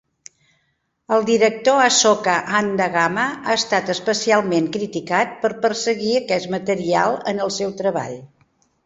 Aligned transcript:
El 1.15 1.25
director 1.25 1.81
Asoka 1.87 2.37
Handagama 2.59 3.25
ha 3.35 3.57
estat 3.57 3.91
especialment 3.95 4.71
criticat 4.79 5.37
per 5.45 5.53
perseguir 5.67 6.17
aquest 6.23 6.51
material 6.57 7.19
en 7.35 7.45
el 7.47 7.55
seu 7.59 7.77
treball. 7.85 8.19